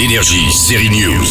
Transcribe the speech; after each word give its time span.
Énergie, 0.00 0.50
série 0.52 0.90
News. 0.90 1.26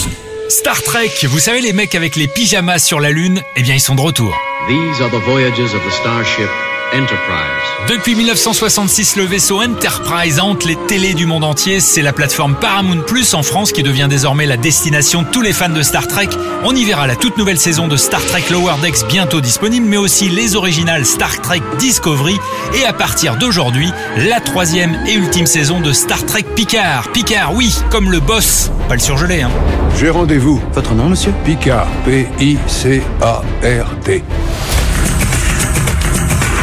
Star 0.50 0.82
Trek, 0.84 1.12
vous 1.24 1.40
savez 1.40 1.62
les 1.62 1.74
mecs 1.74 1.96
avec 1.96 2.16
les 2.16 2.28
pyjamas 2.28 2.80
sur 2.80 3.00
la 3.00 3.12
Lune 3.12 3.42
Eh 3.56 3.62
bien 3.62 3.76
ils 3.76 3.80
sont 3.80 3.96
de 3.96 4.02
retour. 4.02 4.38
These 4.68 5.02
are 5.02 5.10
the 5.10 5.24
voyages 5.26 5.74
of 5.74 5.82
the 5.84 5.92
starship 5.92 6.50
Enterprise. 6.94 7.88
Depuis 7.88 8.16
1966, 8.16 9.16
le 9.16 9.24
vaisseau 9.24 9.62
Enterprise 9.62 10.40
hante 10.40 10.66
les 10.66 10.76
télés 10.88 11.14
du 11.14 11.28
monde 11.28 11.44
entier. 11.44 11.80
C'est 11.80 12.02
la 12.02 12.14
plateforme 12.14 12.56
Paramount 12.56 13.02
Plus 13.02 13.36
en 13.36 13.44
France 13.44 13.72
qui 13.72 13.84
devient 13.84 14.08
désormais 14.10 14.48
la 14.48 14.58
destination 14.58 15.22
de 15.22 15.28
tous 15.28 15.42
les 15.42 15.54
fans 15.54 15.70
de 15.70 15.84
Star 15.84 16.08
Trek. 16.08 16.30
On 16.64 16.76
y 16.76 16.86
verra 16.86 17.06
la 17.06 17.16
toute 17.16 17.38
nouvelle 17.38 17.60
saison 17.60 17.88
de 17.88 17.96
Star 17.96 18.26
Trek 18.26 18.44
Lower 18.50 18.74
Decks 18.82 19.08
bientôt 19.08 19.40
disponible, 19.40 19.86
mais 19.86 19.98
aussi 19.98 20.30
les 20.30 20.56
originales 20.56 21.06
Star 21.06 21.40
Trek 21.42 21.62
Discovery 21.78 22.40
et 22.74 22.86
à 22.86 22.94
partir 22.94 23.36
d'aujourd'hui, 23.38 23.92
la 24.18 24.40
troisième 24.40 24.98
et 25.08 25.14
ultime 25.14 25.46
saison 25.46 25.80
de 25.82 25.94
Star 25.94 26.26
Trek 26.26 26.46
Picard. 26.56 27.12
Picard, 27.12 27.54
oui, 27.54 27.78
comme 27.92 28.12
le 28.12 28.20
boss, 28.20 28.72
pas 28.88 28.96
le 28.96 29.02
surgelé, 29.02 29.44
hein. 29.44 29.52
J'ai 30.00 30.10
rendez-vous. 30.10 30.60
Votre 30.74 30.96
nom, 30.96 31.10
monsieur? 31.10 31.34
Picard. 31.46 31.88
P-I-C-A-R-D. 32.06 33.04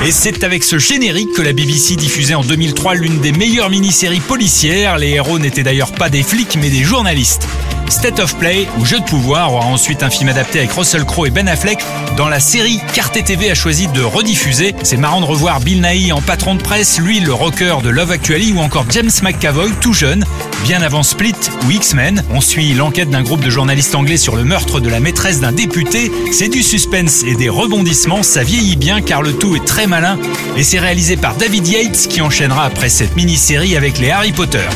Et 0.05 0.13
c'est 0.13 0.45
avec 0.45 0.63
ce 0.63 0.79
générique 0.79 1.33
que 1.33 1.43
la 1.43 1.53
BBC 1.53 1.97
diffusait 1.97 2.35
en 2.35 2.43
2003 2.43 2.95
l'une 2.95 3.19
des 3.21 3.33
meilleures 3.33 3.71
mini-séries 3.71 4.21
policières. 4.21 4.99
Les 4.99 5.11
héros 5.11 5.39
n'étaient 5.39 5.63
d'ailleurs 5.63 5.93
pas 5.93 6.11
des 6.11 6.23
flics 6.23 6.57
mais 6.61 6.71
des 6.71 6.85
journalistes. 6.85 7.49
State 7.89 8.19
of 8.19 8.37
Play 8.37 8.69
ou 8.79 8.85
Jeu 8.85 8.99
de 8.99 9.05
pouvoir 9.05 9.53
aura 9.53 9.67
ensuite 9.67 10.03
un 10.03 10.11
film 10.11 10.29
adapté 10.29 10.59
avec 10.59 10.73
Russell 10.73 11.05
Crowe 11.05 11.27
et 11.27 11.31
Ben 11.31 11.49
Affleck. 11.49 11.79
Dans 12.17 12.29
la 12.29 12.41
série, 12.41 12.81
Carte 12.95 13.23
TV 13.25 13.51
a 13.51 13.55
choisi 13.55 13.89
de 13.89 14.03
rediffuser. 14.03 14.75
C'est 14.83 14.97
marrant 14.97 15.21
de 15.21 15.27
revoir 15.27 15.61
Bill 15.61 15.81
Nighy 15.83 16.13
en 16.13 16.21
patron 16.21 16.55
de 16.55 16.63
presse, 16.63 16.99
lui 16.99 17.21
le 17.21 17.33
rocker 17.33 17.83
de 17.83 17.89
Love 17.89 18.11
Actually 18.11 18.53
ou 18.53 18.61
encore 18.61 18.87
James 18.91 19.11
McAvoy 19.23 19.71
tout 19.81 19.93
jeune, 19.93 20.25
bien 20.65 20.83
avant 20.83 21.03
Split 21.03 21.35
ou 21.67 21.71
X-Men. 21.71 22.25
On 22.35 22.41
suit 22.41 22.75
l'enquête 22.75 23.11
d'un 23.11 23.23
groupe 23.23 23.45
de 23.45 23.51
journalistes 23.51 23.95
anglais 23.95 24.17
sur 24.17 24.37
le 24.37 24.45
meurtre 24.45 24.81
de 24.81 24.89
la 24.89 25.01
maîtresse 25.01 25.41
d'un 25.41 25.53
député. 25.53 26.11
C'est 26.33 26.49
du 26.49 26.63
suspense 26.63 27.23
et 27.23 27.35
des 27.35 27.49
rebondissements, 27.49 28.23
ça 28.23 28.43
vieillit 28.43 28.77
bien 28.77 29.01
car 29.01 29.23
le 29.23 29.33
tout 29.33 29.57
est 29.57 29.65
très 29.65 29.87
malin 29.87 30.19
et 30.57 30.63
c'est 30.63 30.79
réalisé 30.79 31.17
par 31.17 31.35
David 31.37 31.67
Yates 31.67 32.09
qui 32.09 32.21
enchaînera 32.21 32.65
après 32.65 32.89
cette 32.89 33.17
mini-série 33.17 33.77
avec 33.77 33.99
les 33.99 34.11
Harry 34.11 34.33
Potter. 34.33 34.67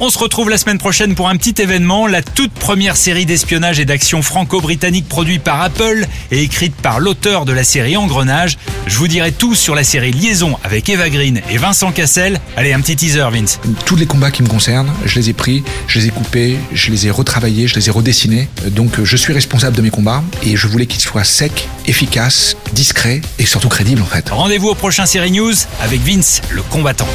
On 0.00 0.10
se 0.10 0.18
retrouve 0.18 0.48
la 0.48 0.58
semaine 0.58 0.78
prochaine 0.78 1.16
pour 1.16 1.28
un 1.28 1.36
petit 1.36 1.60
événement, 1.60 2.06
la 2.06 2.22
toute 2.22 2.52
première 2.58 2.96
série 2.96 3.26
d'espionnage 3.26 3.80
et 3.80 3.84
d'action 3.84 4.22
franco-britannique 4.22 5.08
produite 5.08 5.42
par 5.42 5.62
Apple 5.62 6.06
et 6.30 6.42
écrite 6.42 6.74
par 6.74 7.00
l'auteur 7.00 7.44
de 7.44 7.52
la 7.52 7.64
série 7.64 7.96
Engrenage. 7.96 8.58
Je 8.86 8.96
vous 8.98 9.08
dirai 9.08 9.32
tout 9.32 9.54
sur 9.54 9.74
la 9.74 9.84
série 9.84 10.12
Liaison 10.12 10.58
avec 10.64 10.88
Eva 10.88 11.08
Green 11.08 11.40
et 11.50 11.58
Vincent 11.58 11.92
Cassel. 11.92 12.40
Allez, 12.56 12.72
un 12.72 12.80
petit 12.80 12.96
teaser, 12.96 13.30
Vince. 13.32 13.60
Tous 13.86 13.96
les 13.96 14.06
combats 14.06 14.30
qui 14.30 14.42
me 14.42 14.48
concernent, 14.48 14.92
je 15.04 15.14
les 15.18 15.30
ai 15.30 15.32
pris, 15.32 15.62
je 15.86 15.98
les 15.98 16.08
ai 16.08 16.10
coupés, 16.10 16.56
je 16.72 16.90
les 16.90 17.06
ai 17.06 17.10
retravaillés, 17.10 17.68
je 17.68 17.76
les 17.76 17.88
ai 17.88 17.90
redessinés. 17.90 18.48
Donc 18.66 19.02
je 19.02 19.16
suis 19.16 19.32
responsable 19.32 19.76
de 19.76 19.82
mes 19.82 19.90
combats 19.90 20.22
et 20.42 20.56
je 20.56 20.66
voulais 20.66 20.86
qu'ils 20.86 21.00
soient 21.00 21.24
secs, 21.24 21.68
efficaces, 21.86 22.56
discrets 22.72 23.22
et 23.38 23.46
surtout 23.46 23.68
crédibles 23.68 24.02
en 24.02 24.06
fait. 24.06 24.28
Rendez-vous 24.30 24.68
au 24.68 24.74
prochain 24.74 25.06
série 25.06 25.30
News 25.30 25.54
avec 25.80 26.00
Vince, 26.00 26.42
le 26.50 26.62
combattant. 26.62 27.08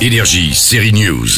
Énergie, 0.00 0.54
série 0.54 0.92
News. 0.92 1.28